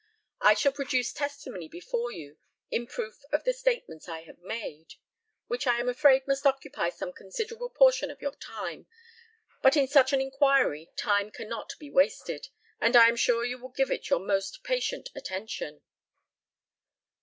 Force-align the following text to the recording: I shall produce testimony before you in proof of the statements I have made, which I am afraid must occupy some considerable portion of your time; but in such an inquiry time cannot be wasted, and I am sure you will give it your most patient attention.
I 0.41 0.55
shall 0.55 0.71
produce 0.71 1.13
testimony 1.13 1.67
before 1.67 2.11
you 2.11 2.39
in 2.71 2.87
proof 2.87 3.21
of 3.31 3.43
the 3.43 3.53
statements 3.53 4.09
I 4.09 4.21
have 4.23 4.39
made, 4.39 4.95
which 5.45 5.67
I 5.67 5.79
am 5.79 5.87
afraid 5.87 6.27
must 6.27 6.47
occupy 6.47 6.89
some 6.89 7.13
considerable 7.13 7.69
portion 7.69 8.09
of 8.09 8.19
your 8.19 8.33
time; 8.33 8.87
but 9.61 9.77
in 9.77 9.87
such 9.87 10.11
an 10.11 10.19
inquiry 10.19 10.89
time 10.95 11.29
cannot 11.29 11.73
be 11.77 11.91
wasted, 11.91 12.47
and 12.79 12.95
I 12.95 13.09
am 13.09 13.15
sure 13.15 13.45
you 13.45 13.59
will 13.59 13.69
give 13.69 13.91
it 13.91 14.09
your 14.09 14.17
most 14.21 14.63
patient 14.63 15.11
attention. 15.13 15.83